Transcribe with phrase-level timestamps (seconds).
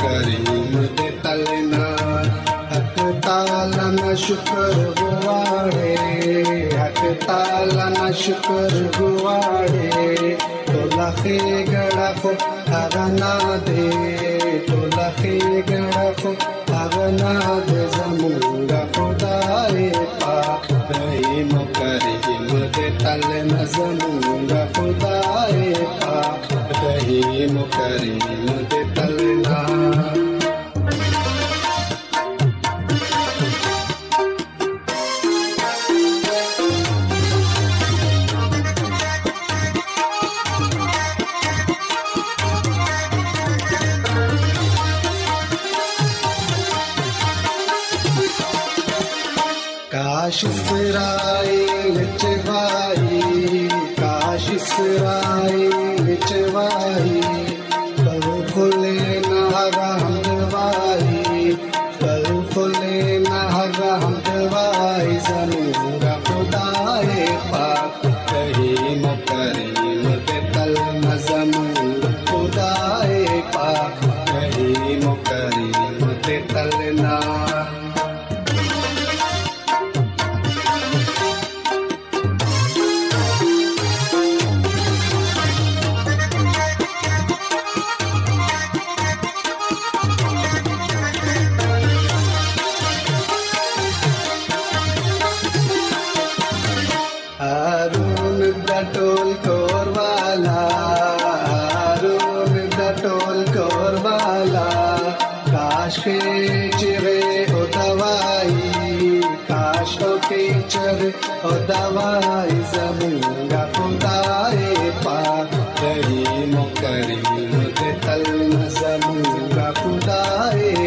[0.00, 1.84] करीम के तलना
[2.72, 5.94] हक ताला शुक्र गुवाड़े
[6.80, 10.36] हक ताला न शुक्र गुवाड़े
[10.68, 11.38] तो लखे
[11.70, 12.32] गड़ा को
[13.68, 15.38] दे तो लखे
[15.70, 16.34] गड़ा को
[16.78, 17.34] अगना
[17.68, 19.88] दे जमूंगा खुदाए
[20.22, 20.36] पा
[20.98, 25.72] रहीम करीम के तलना जमूंगा खुदाए
[26.04, 26.20] पा
[26.82, 28.77] रहीम करीम के
[65.88, 67.67] गंगा पुदारे पा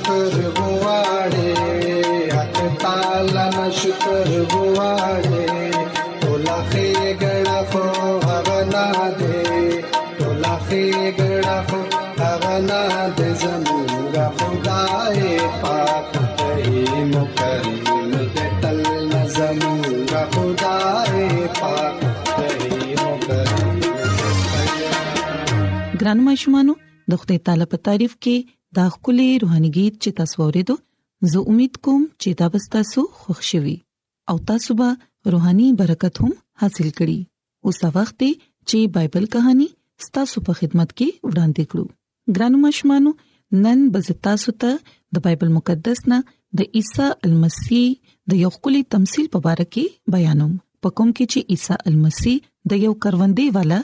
[0.00, 1.54] शुक्र गुवाडे
[2.82, 5.70] ताला न शुक्र गुवाडे
[6.22, 6.84] तुला हे
[7.22, 7.82] गणपो
[8.24, 8.84] हवना
[9.18, 9.80] दे
[10.20, 10.82] तुला हे
[11.18, 11.80] गणपो
[12.20, 12.80] हवना
[13.18, 16.82] दे जमुगा खुदाए पाक करी
[17.14, 21.28] मुकरीम दे तल न जमुगा खुदाए
[21.62, 22.00] पाक
[22.36, 23.66] करी मुकरीम
[26.00, 26.72] ګران مشمانو
[27.10, 28.34] د خدای تعالی په تعریف کې
[28.76, 30.74] دا خولي روحاني गीत چې تاسو ورېدو
[31.34, 33.74] زه امید کوم چې دا به تاسو خوښ شي
[34.32, 34.88] او تاسو به
[35.34, 36.32] روحاني برکت هم
[36.62, 37.18] حاصل کړئ
[37.66, 38.16] اوس وخت
[38.68, 39.66] چې بایبل کہانی
[40.06, 41.86] ستاسو په خدمت کې وړاندې کړو
[42.34, 43.10] ګرانو مشمانو
[43.62, 44.72] نن به تاسو ته
[45.16, 46.18] د بایبل مقدس نه
[46.60, 47.82] د عیسی المسی
[48.32, 49.84] د یو خولي تمثيل په اړه کې
[50.16, 50.52] بیانوم
[50.86, 52.34] پکم کې چې عیسی المسی
[52.72, 53.80] د یو کروندې والا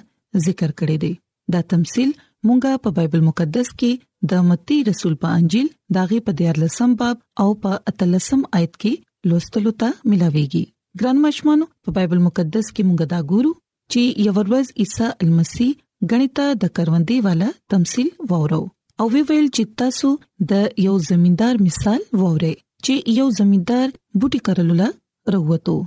[0.50, 1.12] ذکر کړی دی
[1.56, 2.10] دا تمثيل
[2.48, 3.92] مونږه په بایبل مقدس کې
[4.32, 8.92] د متی رسول په انجیل داغه په دیار لسم باب او په اتلسم آیت کې
[9.32, 10.64] لوستلو ته ملاويږي
[11.02, 13.52] ګران مشمانو په بایبل مقدس کې مونږه دا ګورو
[13.92, 15.68] چې یو ورځ عیسی المسی
[16.10, 18.58] غنیتا د کروندې والا تمثيل وورو
[19.02, 20.10] او وی ویل چې تاسو
[20.50, 22.52] د یو زمیندار مثال وورئ
[22.84, 23.86] چې یو زمیندار
[24.18, 24.88] بوټي کرلولا
[25.36, 25.78] روته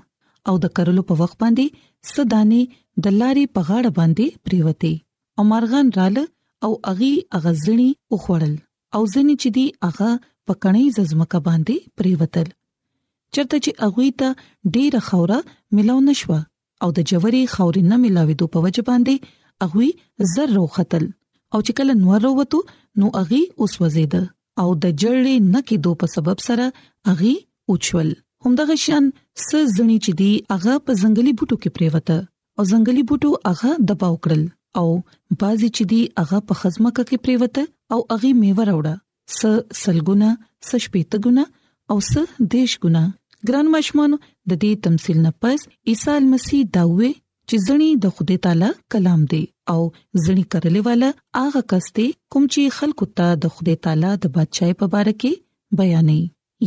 [0.51, 2.63] او د کرلو په وخت باندې سدانه
[3.03, 4.93] د لارې په غاړه باندې پریوته
[5.41, 6.25] او مارغان رااله
[6.65, 8.53] او اغي اغزړي وخړل
[8.95, 10.11] او ځنې چې دی هغه
[10.47, 12.47] پکړې ززمکه باندې پریوتل
[13.33, 14.29] چرته چې اغوی ته
[14.75, 15.39] ډېر خوره
[15.79, 16.37] ملاو نشو
[16.81, 19.15] او د جووري خورې نه ملاوي دو په وجه باندې
[19.67, 19.89] اغوی
[20.33, 21.05] زر روختل
[21.53, 22.59] او چې کله نور وروته
[23.03, 24.13] نو اغي اوس وزید
[24.61, 26.65] او د جړې نه کې دو په سبب سره
[27.15, 27.35] اغي
[27.73, 28.09] اوچول
[28.45, 29.03] همدغه شان
[29.49, 32.17] سزنی چې دی هغه په ځنګلي بوټو کې پریوته
[32.57, 34.41] او ځنګلي بوټو هغه دباو کړل
[34.79, 34.87] او
[35.41, 37.63] بازي چې دی هغه په خزمکه کې پریوته
[37.95, 38.95] او هغه میوه راوړه
[39.37, 39.41] س
[39.83, 40.29] سلګونه
[40.69, 42.13] س شپېتګونه او س
[42.51, 43.03] دیشګونه
[43.49, 45.59] ګران مشمانو د دې تمثيل نه پس
[45.93, 47.11] عيسى مسیح دا وې
[47.47, 49.43] چې ځنی د خدای تعالی کلام دی
[49.73, 49.81] او
[50.25, 51.09] ځنی کرلې والا
[51.39, 55.33] هغه کسته کوم چې خلکو ته د خدای تعالی د بادشاہي په اړه کې
[55.77, 56.19] بیانې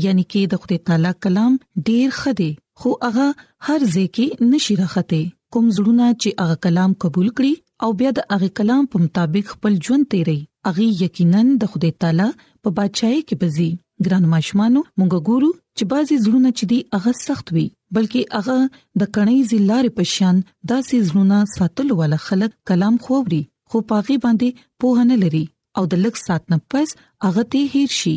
[0.04, 1.52] یعنی کې د خدای تعالی کلام
[1.88, 2.50] ډېر خدي
[2.82, 3.28] خو هغه
[3.66, 5.20] هر ځکه نشي راخته
[5.52, 7.52] کوم زړونه چې هغه کلام قبول کړي
[7.84, 10.38] او بیا د هغه کلام په مطابق خپل ژوند تیري
[10.70, 12.26] اغه یقینا د خدای تعالی
[12.62, 13.68] په بادشاہي کې بزي
[14.08, 18.56] ګران ماشمانو مونږ ګورو چې بازي زړونه چې دی هغه سخت وي بلکې هغه
[19.00, 20.36] د کڼې زلارې پشان
[20.70, 23.40] داسې زړونه ساتل ول خلک کلام خووري
[23.72, 24.48] خو پاغي باندې
[24.84, 25.42] پوه نه لري
[25.80, 26.96] او د لک ساتنه پس
[27.28, 28.14] هغه ته هیر شي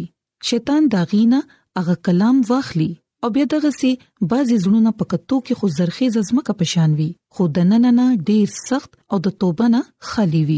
[0.51, 1.41] شیطان داغینا
[1.79, 2.91] هغه کلام واخلي
[3.23, 3.89] او بیا دغه سي
[4.31, 7.05] بعضي زړونه پکتو کې خو زرخي زمکه پشان وي
[7.35, 10.57] خو د نن نه ډیر سخت او د توبه نه خالي وي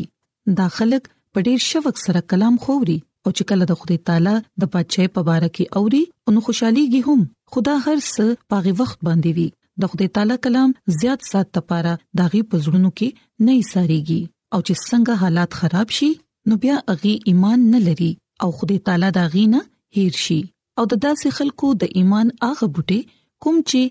[0.60, 4.72] دا خلک په ډیر شوق سره کلام خوري او چې کله د خدای تعالی د
[4.78, 7.22] پاتچې پبارکی اوري او نو خوشحاليږي هم
[7.58, 9.48] خدا هر څه پاغي وخت باندې وي
[9.86, 14.22] د خدای تعالی کلام زیات سات تپاره داغي پزړونو کې نه ساريږي
[14.54, 16.12] او چې څنګه حالات خراب شي
[16.50, 18.12] نو بیا اغي ایمان نه لري
[18.46, 19.66] او خدای تعالی داغي نه
[20.00, 20.42] هیر شي
[20.82, 22.98] او د داسې خلکو د ایمان هغه بوټي
[23.46, 23.82] کوم چې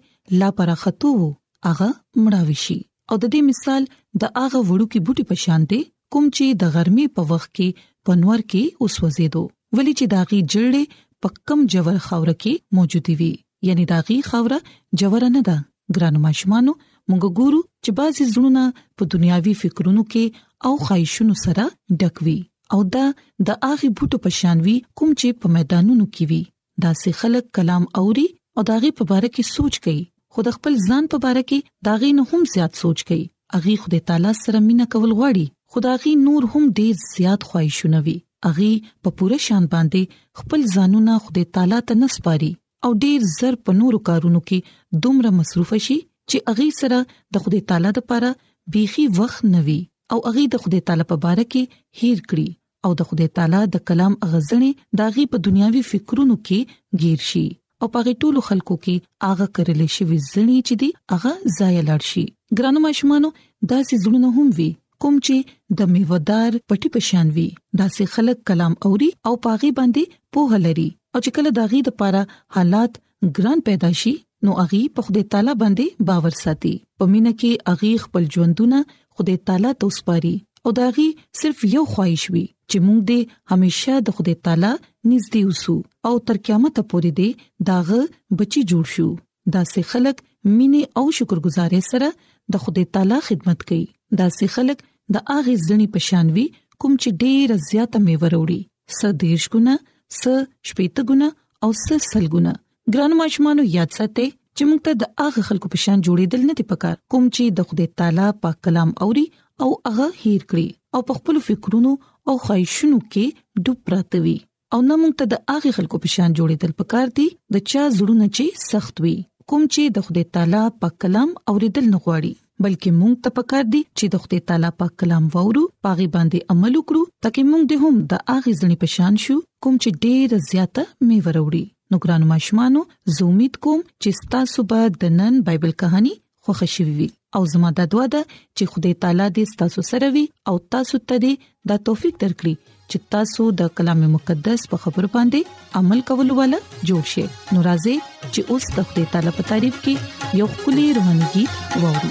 [0.43, 1.29] لا پرختو وو
[1.69, 1.89] هغه
[2.25, 2.79] مړاوي شي
[3.11, 3.83] او د دې مثال
[4.25, 5.81] د هغه وړو کې بوټي په شان دي
[6.17, 7.69] کوم چې د ګرمۍ په وخت کې
[8.09, 9.43] پنور کې اوس وزیدو
[9.79, 10.83] ولی چې داغي جړې
[11.27, 13.33] پکم جوړ خاور کې موجودي وي
[13.71, 14.53] یعنی داغي خاور
[15.01, 15.57] جوړ نه ده
[15.97, 16.73] ګران ماشمانو
[17.11, 18.63] موږ ګورو چې بعضي زړونه
[19.01, 20.25] په دنیاوي فکرونو کې
[20.69, 21.65] او خواهشونو سره
[22.03, 22.39] ډکوي
[22.77, 23.05] او دا
[23.51, 26.43] د هغه بوټو په شان وي کوم چې په میدانونو کې وي
[26.83, 28.25] داسې خلک کلام اوري
[28.59, 30.03] او داغي په باره کې سوچ کوي
[30.37, 31.59] خود خپل ځان په باره کې
[31.91, 33.23] داغي نه هم زیات سوچ کوي
[33.59, 38.17] اغي خدای تعالی سره مینا کول غواړي خدایغي نور هم ډیر زیات خوښونه وي
[38.51, 38.73] اغي
[39.03, 40.03] په پوره شان باندې
[40.43, 42.51] خپل ځانونه خدای تعالی ته نسپاري
[42.89, 45.99] او ډیر زر په نورو کارونو کې دومره مصروف شي
[46.31, 46.99] چې اغي سره
[47.37, 48.31] د خدای تعالی لپاره
[48.77, 49.81] بيخي وخت نوي
[50.15, 52.49] او اغي د خدای تعالی په باره کې هیر کړی
[52.87, 56.61] او د خدای تعالی د کلام غزنې داغي په دنیاوي فکرونو کې
[57.03, 57.45] گیر شي
[57.85, 62.25] او په ټولو خلکو کې هغه کړلې شوی ځنی چې دی هغه ځای لړ شي
[62.61, 63.29] ګرانو مشمانو
[63.71, 64.69] دا سې زړونه هم وي
[65.05, 65.37] کوم چې
[65.81, 67.49] د میودار پټي پشان وي
[67.81, 70.03] دا سې خلک کلام اوري او پاغي باندې
[70.39, 72.23] پوه لري او چې کله داغي د پاره
[72.59, 72.93] حالات
[73.37, 74.15] ګران پیدا شي
[74.47, 78.83] نو اغي په خدای تعالی باندې باور ساتي پمینه کې اغي خپل ژوندونه
[79.19, 80.35] خدای تعالی ته وسپاري
[80.67, 81.09] او داغي
[81.45, 83.19] صرف یو خواهش وي چې موږ دې
[83.53, 84.73] همیشه د خدای تعالی
[85.11, 85.75] نږدې اوسو
[86.11, 87.29] او تر قیامت پورې دې
[87.69, 88.01] داغه
[88.41, 89.09] بچي جوړ شو
[89.57, 90.17] دا سه خلک
[90.57, 92.09] مینه او شکرګزاري سره
[92.57, 93.83] د خدای تعالی خدمت کوي
[94.21, 94.79] دا سه خلک
[95.17, 96.47] د اغه ځنی پشانوي
[96.81, 98.61] کوم چې ډېر زیاته مې وروړي
[99.01, 99.75] س دیش ګنا
[100.21, 100.23] س
[100.71, 101.29] شپېته ګنا
[101.67, 102.53] او س سل ګنا
[102.95, 106.97] ګران ماشمانو یاد ساتئ چې موږ ته د اغه خلکو پشان جوړېدل نه دي پکار
[107.15, 109.25] کوم چې د خدای تعالی پاک کلام اوري
[109.67, 110.67] او هغه هیر کړی
[110.99, 111.91] او په خپل فکرونو
[112.33, 114.35] او خواهشونو کې ډوب پراته وي
[114.77, 117.27] او نو موږ ته د هغه خلکو په شان جوړېدل پکار دي
[117.57, 119.15] د چا زړونه چې سخت وي
[119.53, 122.33] کوم چې د خدای تعالی په کلام اوریدل نه غواړي
[122.65, 126.73] بلکې موږ ته پکار دي چې د خدای تعالی په کلام وورو پاغي باندې عمل
[126.79, 130.83] وکړو ترکه موږ د هم د هغه ځنی په شان شو کوم چې ډېر زیاته
[131.09, 132.85] می وروړي نو ګرانو ماشمانو
[133.17, 137.87] زه امید کوم چې تاسو به د نن بایبل کہانی خوښ شوي او زما د
[137.93, 138.23] دعا ده
[138.57, 141.33] چې خدای تعالی دې تاسو سره وي او تاسو ته دې
[141.73, 142.55] د توفیق درکړي
[142.91, 145.41] چې تاسو د کلام مقدس په خبرو باندې
[145.81, 146.53] عمل کول ول
[146.89, 147.97] جوړ شئ نو راځي
[148.33, 149.95] چې اوس د خدای تعالی په تعریف کې
[150.43, 152.11] یو خولي روحاني गीत ووري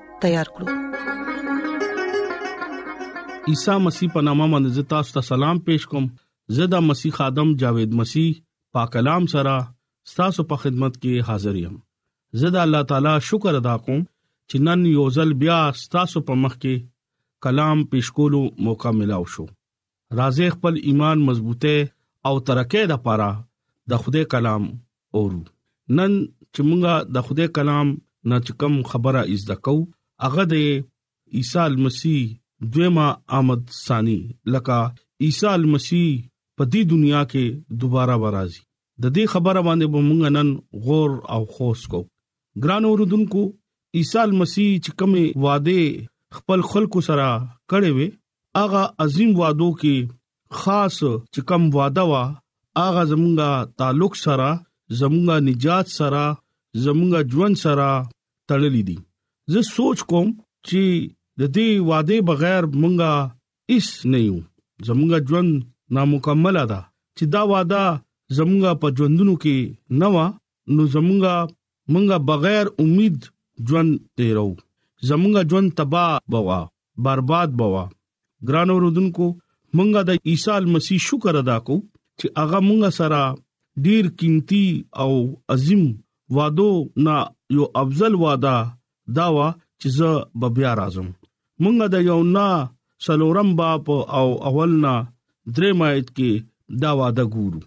[0.23, 0.79] تیار کړو
[3.49, 6.05] عیسی مسیح په نامه باندې تاسو ته سلام پېښ کوم
[6.57, 8.27] زدا مسیح ادم جاوید مسیح
[8.77, 9.53] پاک کلام سره
[10.17, 11.77] تاسو په خدمت کې حاضر یم
[12.41, 15.57] زدا الله تعالی شکر ادا کوم چې نن یو ځل بیا
[15.95, 16.85] تاسو په مخ کې
[17.47, 21.87] کلام پېښ کولو موقع ملو شو راځي خپل ایمان مضبوطه
[22.29, 23.29] او ترقه د پاره
[23.93, 24.69] د خدای کلام
[25.19, 27.95] اورو نن چې مونږه د خدای کلام
[28.33, 29.75] نه چکم خبره از دکو
[30.27, 30.55] هغه د
[31.39, 32.21] عیسی مسیح
[32.73, 34.19] دویمه آمد ثانی
[34.55, 34.79] لکه
[35.27, 36.07] عیسی مسیح
[36.55, 37.45] په دې دنیا کې
[37.79, 38.61] دوباره راځي
[39.03, 40.49] د دې خبره باندې به مونږ نن
[40.83, 42.01] غور او خوص کو
[42.65, 43.43] ګران اوردونکو
[44.01, 45.81] عیسی مسیح چې کومه وعده
[46.39, 47.27] خپل خلکو سره
[47.71, 48.07] کړې وي
[48.63, 49.97] اغه عظیم وعدو کې
[50.63, 50.97] خاص
[51.33, 52.23] چې کوم وعده وا
[52.87, 53.51] اغه زمونږه
[53.83, 54.49] تعلق سره
[55.03, 56.23] زمونږه نجات سره
[56.87, 57.87] زمونږه ژوند سره
[58.49, 58.97] تړلې دي
[59.51, 60.27] زه سوچ کوم
[60.67, 60.81] چې
[61.39, 63.11] د دې وعده بغیر مونږه
[63.71, 64.37] هیڅ نه یو
[64.87, 65.51] زمونږ ژوند
[65.95, 66.79] نامکمل ده
[67.17, 67.83] چې دا وعده
[68.37, 69.57] زمونږه په ژوندونو کې
[70.01, 70.25] نوا
[70.75, 71.35] نو زمونږه
[71.93, 73.17] مونږه بغیر امید
[73.69, 74.47] ژوند تیرو
[75.09, 76.59] زمونږه ژوند تبا بوا
[77.05, 77.83] برباد بوا
[78.47, 79.27] ګرانو رودونکو
[79.77, 81.77] مونږه د عیسی مسیح شکر ادا کو
[82.19, 83.21] چې هغه مونږه سره
[83.87, 84.65] ډیر قیمتي
[85.03, 85.11] او
[85.55, 85.83] عظیم
[86.35, 86.69] وادو
[87.05, 87.15] نا
[87.55, 88.55] یو افضل واده
[89.17, 89.47] دا وا
[89.81, 91.07] چې زه به بیا راځم
[91.63, 92.47] مونږ د یونا
[93.05, 93.85] سلورم باپ
[94.17, 94.93] او اولنا
[95.55, 96.31] درمایت کې
[96.81, 97.59] دا وعده ګورو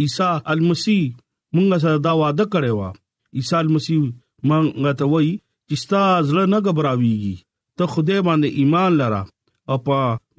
[0.00, 0.98] عیسی المسی
[1.54, 2.80] مونږ سره دا وعده کړی و
[3.38, 3.94] عیسی المسی
[4.48, 4.66] مونږ
[5.00, 5.32] ته وایي
[5.68, 7.34] چې ستاسو زړه نه غبراويږي
[7.76, 9.22] ته خدای باندې ایمان لرا
[9.70, 9.98] او په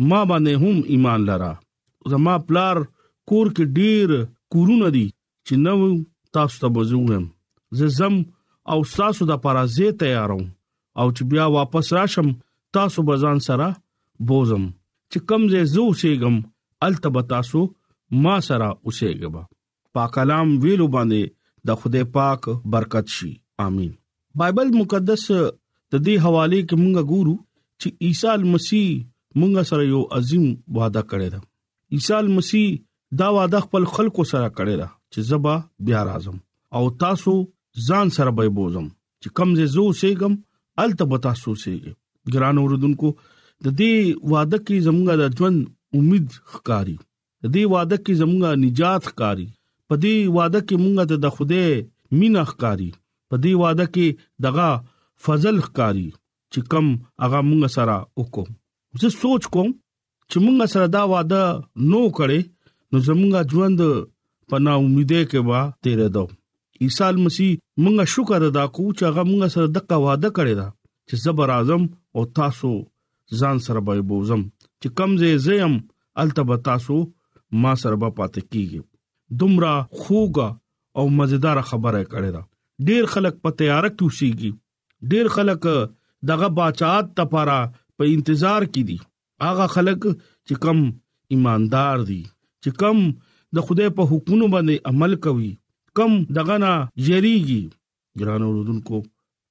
[0.10, 1.52] ما باندې هم ایمان لرا
[2.12, 2.78] زما پلار
[3.30, 4.10] کور کې ډیر
[4.54, 5.06] کورونه دي
[5.48, 5.82] چې نو
[6.36, 7.12] تاسو ته بزوم
[7.80, 8.16] زه زم
[8.72, 10.44] او تاسو د پرازه تیارم
[11.02, 12.28] او چې بیا واپس راشم
[12.78, 13.68] تاسو بزان سره
[14.32, 14.64] بوزم
[15.12, 16.36] چې کمزې زو شيګم
[16.88, 17.62] التب تاسو
[18.26, 19.36] ما سره اوسېګم
[19.98, 22.42] پاک کلام ویلو باندې د خدای پاک
[22.76, 23.32] برکت شي
[23.68, 23.90] امين
[24.42, 27.36] بایبل مقدس د دې حواله کې مونږ ګورو
[27.82, 28.88] چې عیسی مسیح
[29.40, 30.46] مونږ سره یو عظیم
[30.80, 31.40] وعده کړی دا
[32.00, 32.68] عیسی مسیح
[33.22, 35.56] دا وعده خپل خلکو سره کړی دا چې زبا
[35.90, 36.38] بیا راځم
[36.80, 37.34] او تاسو
[37.88, 38.88] ځان سره به بوزم
[39.22, 40.34] چې کمزې زو شيګم
[40.82, 41.92] التبتا سوسيږي
[42.34, 43.94] ګران اوردونکو د دې
[44.32, 45.60] وعده کې زموږه د ژوند
[46.00, 46.96] امید ښکاری
[47.44, 49.48] د دې وعده کې زموږه نجات ښکاری
[49.90, 51.64] په دې وعده کې مونږ ته د خوده
[52.20, 52.90] مینا ښکاری
[53.30, 54.08] په دې وعده کې
[54.46, 54.70] دغه
[55.26, 56.08] فضل ښکاری
[56.52, 56.86] چې کم
[57.24, 58.50] هغه مونږ سره وکوم
[59.02, 59.70] زه سوچ کوم
[60.30, 61.42] چې مونږ سره دا وعده
[61.92, 62.42] نو کړي
[62.92, 63.80] نو زموږه ژوند
[64.50, 66.32] په نا امیده کې وا تیرې دوه
[66.82, 67.52] عیسی مسیح
[67.84, 70.68] مونږه شکر ادا کوو چې هغه مونږ سره دغه وعده کړی دا
[71.10, 71.84] چې زبر اعظم
[72.16, 72.72] او تاسو
[73.42, 74.42] ځان سره به بوزم
[74.82, 75.76] چې کمزې زیم
[76.24, 76.98] التب تاسو
[77.66, 78.82] ما سره به پاتې کیږي
[79.44, 79.72] دومره
[80.04, 80.50] خوګه
[81.02, 82.44] او مزیدار خبره کړی دا
[82.90, 85.70] ډیر خلک په تیار کې اوسېږي ډیر خلک
[86.32, 87.58] دغه بچات تپاره
[87.98, 90.00] په انتظار کې دي هغه خلک
[90.48, 90.84] چې کم
[91.36, 92.98] ایماندار دي چې کم
[93.56, 95.52] د خدای په حکمونو باندې عمل کوي
[95.98, 96.72] کم دغه نه
[97.08, 97.62] یریږي
[98.22, 98.98] ګران اوردونکو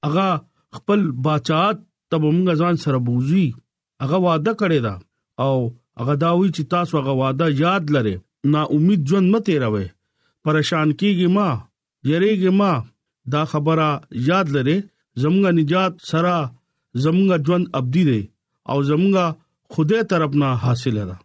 [0.09, 0.29] اغا
[0.77, 1.77] خپل بچات
[2.11, 3.47] تب موږ ځان سره بوزي
[4.07, 4.95] اغه وعده کړی دا
[5.45, 5.55] او
[6.01, 8.15] اغه دا وی چې تاسو اغه وعده یاد لره
[8.55, 9.85] نا امید ژوند مته راوي
[10.49, 11.49] پریشان کیږي ما
[12.11, 12.73] یریږي ما
[13.37, 13.89] دا خبره
[14.31, 14.77] یاد لره
[15.23, 16.35] زموږ نجات سره
[17.05, 18.23] زموږ ژوند ابدي دی
[18.71, 19.17] او زموږ
[19.77, 21.17] خوده طرف نه حاصل را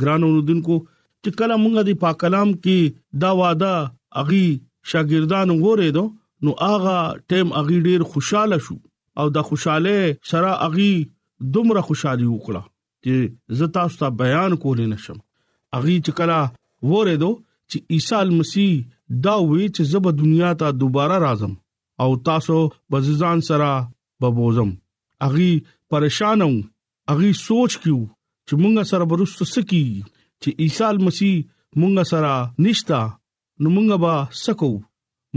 [0.00, 0.76] ګرانو دن کو
[1.22, 2.78] چې کله مونږه دی پاک کلام کې
[3.24, 3.74] دا واده
[4.20, 4.46] اغي
[4.90, 6.04] شاګردانو وریدو
[6.44, 6.96] نو هغه
[7.32, 8.76] ټیم اغي ډیر خوشاله شو
[9.22, 9.96] او د خوشاله
[10.32, 10.90] سره اغي
[11.56, 12.62] دومره خوشالي وکړه
[13.04, 13.14] چې
[13.60, 15.18] زه تاسو ته بیان کولې نشم
[15.80, 16.40] اغي چې کلا
[16.92, 17.32] وریدو
[17.70, 18.72] چې عیسی مسیح
[19.26, 21.52] دا وی چې زه به دنیا ته دوباره راځم
[22.04, 22.58] او تاسو
[22.94, 23.70] بززان سره
[24.24, 24.70] ببوزم
[25.28, 25.50] اغي
[25.94, 26.56] پریشان وم
[27.14, 28.00] اغي سوچ کیو
[28.48, 29.84] چې مونږ سره برست سکی
[30.42, 32.32] چې عیسی مسیح مونږ سره
[32.66, 33.02] نشتا
[33.62, 34.14] نو مونږه با
[34.44, 34.70] سکو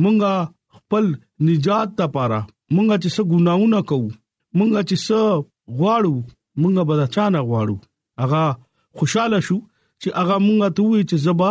[0.03, 0.33] مونږه
[0.77, 1.05] خپل
[1.47, 2.39] نجات ته پاره
[2.75, 4.09] مونږه چې څه ګناونه کوو
[4.57, 5.19] مونږه چې څه
[5.79, 6.15] غواړو
[6.61, 7.75] مونږه به چانه غواړو
[8.23, 8.43] اغه
[8.97, 9.57] خوشاله شو
[10.01, 11.49] چې اغه مونږه ته وی چې زبا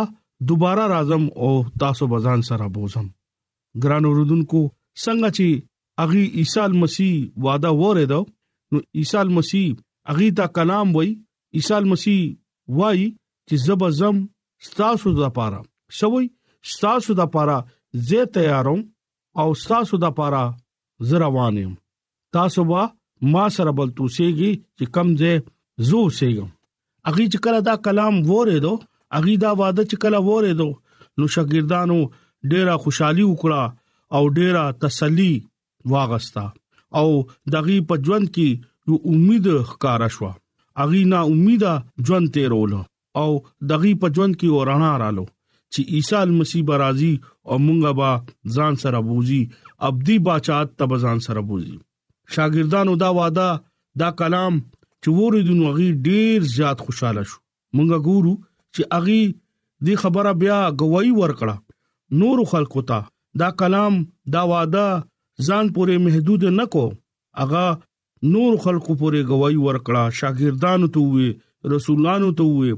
[0.51, 1.51] دوباره راځم او
[1.83, 3.07] تاسو بزان سره بوزم
[3.85, 4.61] ګران اوردونکو
[5.03, 5.47] څنګه چې
[6.03, 7.13] اغي عیسی مسیح
[7.45, 8.21] وعده وره دو
[8.71, 9.65] نو عیسی مسیح
[10.11, 11.09] اغي دا کلام وای
[11.59, 12.19] عیسی مسیح
[12.79, 13.01] وای
[13.47, 14.15] چې زبا زم
[14.79, 15.61] تاسو د پاره
[15.99, 16.25] شوی
[16.71, 17.57] ستاسو د پاره
[18.09, 18.81] زه تیاروم
[19.41, 20.43] او ستاسو د پاره
[21.07, 21.73] زه روان یم
[22.35, 22.81] تاسو به
[23.33, 25.31] ما سره بل توسيږي چې کم زه
[25.89, 26.49] زو سیګم
[27.09, 28.73] اغي چې کله دا کلام وره دو
[29.17, 30.69] اغي دا واده چې کله وره دو
[31.17, 31.99] نو شاګردانو
[32.51, 33.63] ډیره خوشحالي وکړه
[34.15, 35.33] او ډیره تسلی
[35.93, 36.45] واغستا
[36.99, 37.07] او
[37.55, 38.47] دغه په ژوند کې
[38.87, 40.31] یو امید ښکارا شو
[40.83, 41.73] اغي نا امیده
[42.07, 42.71] ژوند تیرول
[43.21, 43.29] او
[43.71, 45.25] دغه په ژوند کې ورانه رالو
[45.73, 47.13] چې عیسی المسیح راځي
[47.49, 48.09] او مونږه با
[48.55, 49.41] ځان سره بوزي
[49.87, 51.75] ابدي بچات تب ځان سره بوزي
[52.35, 53.49] شاګردانو دا وعده
[54.01, 54.53] دا کلام
[55.03, 57.37] چې وریدونو غي ډیر زیات خوشاله شو
[57.75, 58.33] مونږه ګورو
[58.75, 59.21] چې اغي
[59.85, 61.55] دې خبره بیا گواہی ورکړه
[62.23, 62.99] نور خلکو ته
[63.43, 63.93] دا کلام
[64.37, 64.87] دا وعده
[65.47, 66.85] ځان پورې محدود نه کو
[67.45, 67.67] اغا
[68.33, 71.27] نور خلکو پورې گواہی ورکړه شاګردانو ته وي
[71.75, 72.71] رسولانو ته وي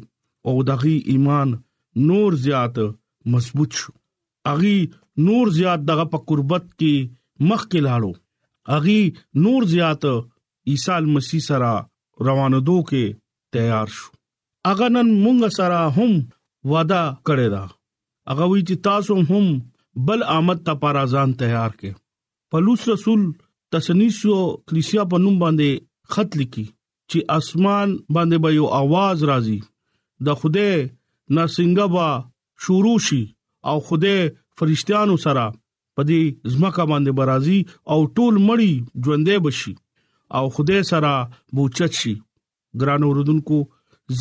[0.52, 1.58] او دغه ایمان
[1.96, 2.78] نور زیات
[3.32, 3.92] مضبوط شو
[4.50, 4.76] اغي
[5.26, 8.12] نور زیات دغه په قربت کې مخ کې لاړو
[8.76, 9.12] اغي
[9.46, 10.06] نور زیات
[10.74, 11.72] عیسی مسیح سره
[12.30, 13.14] روانو دو کې
[13.58, 14.10] تیار شو
[14.72, 16.16] اغه نن مونږ سره هم
[16.74, 17.62] وعده کړی دا
[18.32, 19.52] اغه وی چې تاسو هم
[20.10, 21.94] بل آمد ته پر ازان تیار کې
[22.52, 23.28] پلوص رسول
[23.76, 24.38] تسنیسو
[24.70, 29.60] کلیسیا په نوم باندې خط لیکي چې اسمان باندې به یو आवाज راځي
[30.30, 30.66] د خوده
[31.36, 32.08] نرسنګه با
[32.66, 33.22] شروع شي
[33.70, 34.16] او خوده
[34.60, 35.46] فرشتيانو سره
[36.00, 36.22] پدې
[36.56, 37.60] زمکه باندې برازي
[37.94, 38.72] او ټول مړی
[39.04, 39.74] ژوندې بشي
[40.40, 41.14] او خوده سره
[41.60, 42.14] بوچت شي
[42.84, 43.58] ګران اوردونکو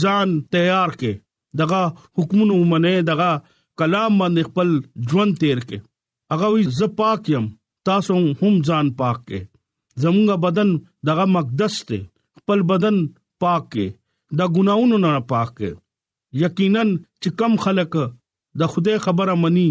[0.01, 1.13] ځان تیار کې
[1.63, 1.83] دغه
[2.19, 3.31] حکمونه ومنه دغه
[3.83, 4.69] کلام باندې خپل
[5.13, 5.87] ژوند تیر کې
[6.33, 7.49] هغه وي ز پاک يم
[7.91, 10.75] تاسو هم ځان پاک کې زموږ بدن
[11.13, 12.01] دغه مقدس ته
[12.43, 13.05] خپل بدن
[13.47, 13.99] پاک کې
[14.41, 15.79] د ګناونو نه پاک کې
[16.43, 16.83] یقینا
[17.23, 17.95] چې کم خلک
[18.59, 19.71] د خوده خبره مني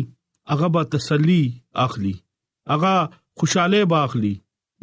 [0.52, 1.44] هغه به تسلی
[1.86, 2.14] اخلي
[2.72, 2.94] هغه
[3.38, 4.34] خوشاله باخلي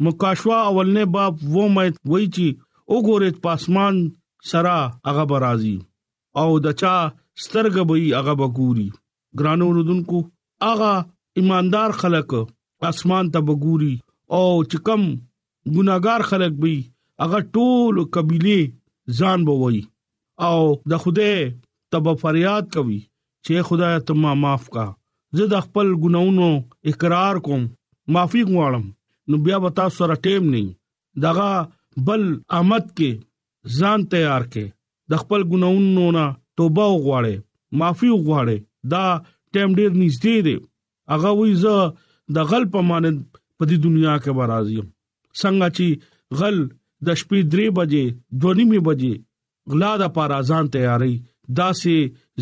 [0.03, 2.47] مکاشوا اولنه باب و مې وای چې
[2.93, 3.95] وګورې پاسمان
[4.49, 5.77] سرا هغه برازي
[6.41, 6.95] او دچا
[7.43, 8.89] سترګ به هغه بګوري
[9.37, 10.19] ګرانو رودونکو
[10.67, 10.91] هغه
[11.37, 12.31] ایماندار خلک
[12.89, 13.93] اسمان ته بګوري
[14.35, 15.01] او چې کم
[15.75, 16.73] ګناګار خلک به
[17.25, 18.59] هغه ټول قبيله
[19.17, 19.81] ځان بووي
[20.49, 20.59] او
[20.89, 21.31] د خوده
[21.97, 22.99] تب فریاد کوي
[23.45, 24.85] چې خدای ته ما معاف کا
[25.37, 26.49] زه د خپل ګناونو
[26.91, 27.63] اقرار کوم
[28.15, 28.83] معافي غواړم
[29.29, 30.61] نو بیا وتا سره ټیم نه
[31.25, 31.49] دغه
[32.09, 32.21] بل
[32.59, 33.11] آمد کې
[33.77, 34.65] ځان تیار کې
[35.13, 36.25] د خپل ګناونو نه
[36.61, 37.35] توبه وغواړي
[37.81, 38.57] معافي وغواړي
[38.95, 39.03] دا
[39.53, 40.55] ټیم ډیر نږدې دی
[41.13, 41.75] هغه وې زه
[42.39, 43.19] د غل په مانند
[43.57, 44.81] په دې دنیا کې به راځي
[45.39, 45.87] څنګه چې
[46.41, 46.57] غل
[47.05, 48.03] د شپې 3 بجې
[48.45, 49.13] 2:30 بجې
[49.73, 51.15] غلا د پار اذان تیاری
[51.57, 51.95] دا سه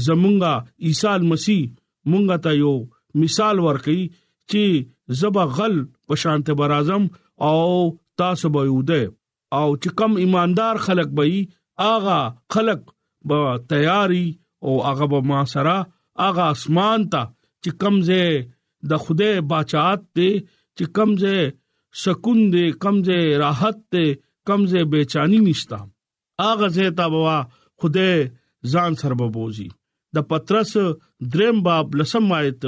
[0.05, 0.53] زمونږه
[0.85, 1.61] عیسی مسیح
[2.09, 2.75] مونږه ته یو
[3.21, 4.01] مثال ورکي
[4.49, 4.63] چې
[5.19, 5.75] زبا غل
[6.07, 7.03] په شانته بر اعظم
[7.47, 7.57] او
[8.19, 9.01] تاسو به یوده
[9.57, 11.23] او چې کم ایماندار خلک به
[11.93, 12.19] آغا
[12.53, 12.79] خلک
[13.27, 13.37] به
[13.69, 14.27] تیاری
[14.65, 15.77] او هغه به ما سره
[16.25, 17.21] هغه اسمان ته
[17.63, 18.23] چې کمزه
[18.89, 20.29] د خوده بچات ته
[20.77, 21.35] چې کمزه
[22.03, 24.03] سکون دې کمزه راحت ته
[24.47, 25.79] کمزه بیچانی نشتا
[26.43, 27.37] هغه زه تا بوا
[27.79, 28.09] خوده
[28.73, 29.67] ځان سره بوزي
[30.15, 30.71] د پترس
[31.33, 32.63] دریم باب لسم آیت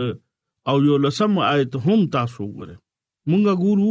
[0.70, 2.76] او یو لسم آیت هم تاسو وګورئ
[3.30, 3.90] مونږ ګورو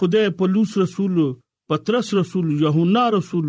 [0.00, 1.14] خدای پلوص رسول
[1.70, 3.48] پترس رسول یوحنا رسول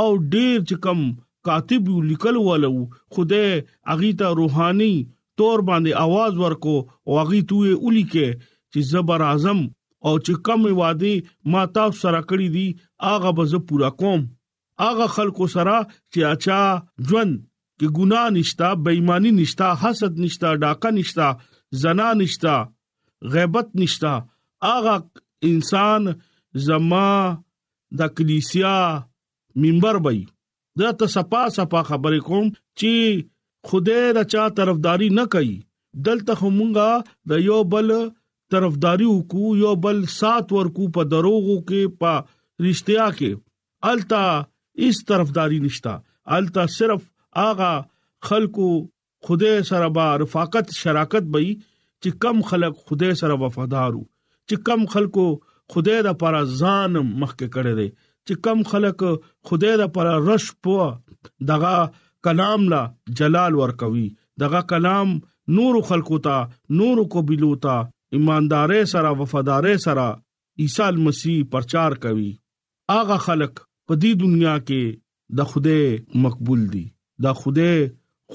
[0.00, 1.00] او ډیر چکم
[1.46, 2.74] کاتب لیکل ولو
[3.14, 3.50] خدای
[3.94, 4.94] اغیتا روحاني
[5.40, 6.74] تور باندې आवाज ورکو
[7.06, 9.58] او اغیتو یې اولی کې چې زبر اعظم
[10.06, 11.14] او چې کوم وادي
[11.54, 12.66] ما تاسو سره کړی دی
[13.08, 14.26] هغه به زه پورا کوم
[14.82, 15.76] هغه خلکو سره
[16.12, 16.62] چې اچا
[17.08, 17.34] ژوند
[17.78, 21.28] کې ګناه نشتا بېماني نشتا حسد نشتا ډاکا نشتا
[21.82, 22.54] زنا نشتا
[23.32, 24.12] غیبت نشتا
[24.68, 24.96] هغه
[25.50, 26.02] انسان
[26.66, 27.08] زما
[28.00, 28.76] د کلیسیا
[29.62, 30.20] منبر وي
[30.80, 32.46] دا ته سپا سپا خبرې کوم
[32.78, 32.94] چې
[33.68, 35.54] خدای د چا طرفداري نه کوي
[36.06, 36.92] دلته همونګه
[37.32, 37.88] د یو بل
[38.52, 42.12] طرفداري وکو یو بل سات ورکو په دروغو کې په
[42.64, 43.30] رښتیا کې
[43.92, 44.24] التا
[44.82, 45.96] هیڅ طرفداري نشتا
[46.36, 47.00] الته صرف
[47.46, 47.72] اغا
[48.30, 48.68] خلکو
[49.28, 55.26] خدای سره با رفاقت شراکت بې چې کم خلک خدای سره وفادارو چې کم خلکو
[55.74, 59.04] خدای د پر ځان مخکې کړي دي چې کم خلک
[59.50, 60.76] خدای د پر رش پو
[61.52, 61.74] دغه
[62.28, 62.80] کلام لا
[63.22, 64.04] جلال ور کوي
[64.44, 65.14] دغه کلام
[65.60, 67.76] نور خلقو ته نور کو بلو ته
[68.18, 72.28] ایماندارې سره وفادارې سره عیسی مسیح پرچار کوي
[72.98, 74.82] اغه خلق په دې دنیا کې
[75.38, 75.78] د خوده
[76.24, 76.84] مقبول دي
[77.24, 77.70] د خوده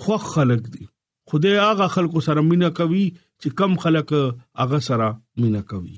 [0.01, 0.85] خو خلق دي
[1.31, 3.05] خوده هغه خلکو سره مینا کوي
[3.41, 4.09] چې کم خلک
[4.59, 5.07] هغه سره
[5.41, 5.95] مینا کوي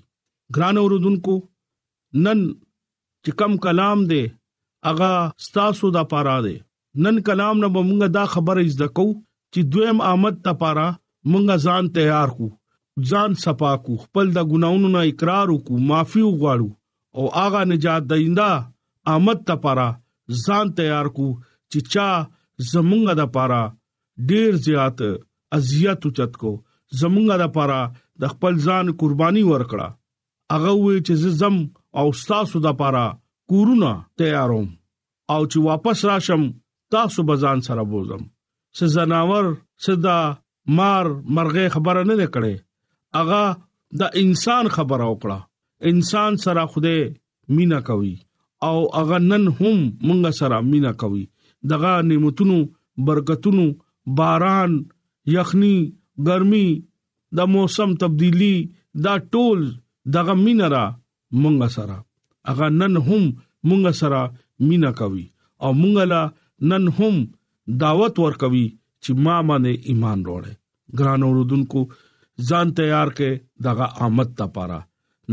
[0.56, 1.36] ګران اوردونکو
[2.26, 2.40] نن
[3.24, 4.24] چې کم کلام دی
[4.90, 5.12] هغه
[5.50, 6.56] ستاسو د پاره دی
[7.04, 9.08] نن کلام نه مونږه دا خبره از دکو
[9.54, 10.88] چې دویم آمد ته پاره
[11.32, 12.48] مونږه ځان تیار کو
[13.10, 16.70] ځان صفا کو خپل د ګناونو نه اقرار وکړو معافي وغواړو
[17.18, 18.52] او هغه نجات دیندا
[19.14, 19.88] آمد ته پاره
[20.46, 21.28] ځان تیار کو
[21.72, 22.08] چې چا
[22.72, 23.62] زمونږه د پاره
[24.30, 25.00] ډیر زیات
[25.58, 26.52] اذیت چت کو
[27.00, 27.80] زمونږه د پاره
[28.22, 29.88] د خپل ځان قرباني ورکړه
[30.54, 31.56] هغه وې چې زم
[32.00, 33.06] او تاسو د پاره
[33.52, 34.68] کورونه تیاروم
[35.34, 36.44] او چې واپس راشم
[36.94, 38.22] تاسو بزان سره بوزم
[38.78, 39.48] س زناور
[39.86, 40.18] صدا
[40.78, 42.56] مار مرغه خبره نه کړي
[43.22, 43.44] اغه
[44.02, 46.96] د انسان خبره وکړه انسان سره خوده
[47.56, 48.16] مینا کوي
[48.70, 51.24] او اغه نن هم مونږ سره مینا کوي
[51.72, 52.58] دغه نعمتونو
[53.10, 53.66] برکتونو
[54.20, 54.72] باران
[55.36, 55.74] یخني
[56.28, 56.68] ګرمي
[57.40, 58.54] د موسم تبدیلی
[59.06, 59.60] دا ټول
[60.18, 60.84] دغه مینا را
[61.42, 61.96] مونږ سره
[62.54, 63.24] اغه نن هم
[63.68, 64.22] مونږ سره
[64.68, 65.26] مینا کوي
[65.64, 66.22] او مونږ لا
[66.74, 67.16] نن هم
[67.86, 68.68] دعوت ور کوي
[69.04, 70.54] چې ما باندې ایمان وروړي
[71.02, 71.82] ګران اوردونکو
[72.52, 73.36] ځان تیار کړي
[73.70, 74.80] دغه آمد ته پاره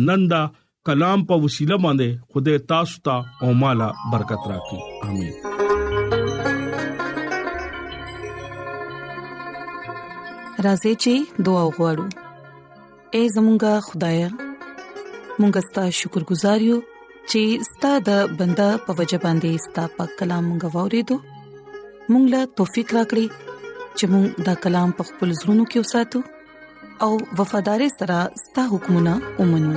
[0.09, 0.43] نن دا
[0.89, 3.15] کلام په وسیله باندې خدای تاسو ته
[3.47, 5.35] او مالا برکت راکړي امين
[10.67, 11.15] رازی چی
[11.49, 12.07] دعا وغوړو
[13.17, 14.17] اے زمونږ خدای
[15.41, 16.79] مونږ ستاسو شکر گزار یو
[17.31, 22.97] چې ستاسو د بندا په وجه باندې ستاسو په کلام غوورې دو مونږ لا توفیق
[22.99, 23.27] راکړي
[23.99, 26.27] چې مونږ دا کلام په خپل زړونو کې وساتو
[27.07, 29.77] او وفادار سره ستاسو حکمونه ومنو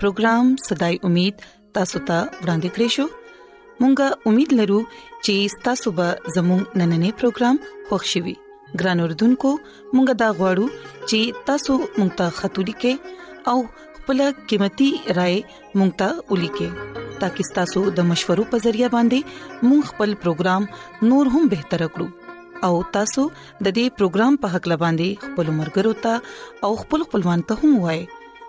[0.00, 1.40] پروګرام صداي امید
[1.76, 7.58] تاسو ته ورانده کړی شو مونږه امید لرو چې تاسو به زموږ نننې پروګرام
[7.88, 8.34] خوښیوي
[8.82, 10.66] ګران اوردونکو مونږه دا غواړو
[11.06, 13.56] چې تاسو مونږ ته ختوری کې او
[13.98, 15.38] خپل قیمتي رائے
[15.78, 21.50] مونږ ته ولیکې تاکي تاسو د مشورو په ذریعہ باندې مونږ خپل پروګرام نور هم
[21.56, 27.04] بهتر کړو او تاسو د دې پروګرام په حق لباندې خپل مرګرو ته او خپل
[27.08, 28.06] خپلوان ته هم وایي